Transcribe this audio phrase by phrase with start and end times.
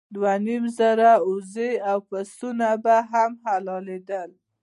[0.15, 4.29] دوه نیم زره اوزې او پسونه به هم حلالېدل.